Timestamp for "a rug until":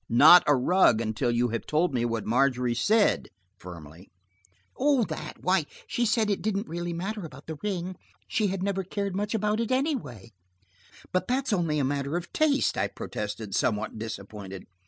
0.47-1.29